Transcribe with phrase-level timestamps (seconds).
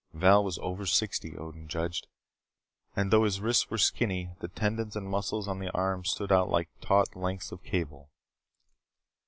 [0.13, 2.07] Val was over sixty, Odin judged,
[2.95, 6.49] and though his wrists were skinny the tendons and muscles on his arms stood out
[6.49, 8.09] like taut lengths of cable.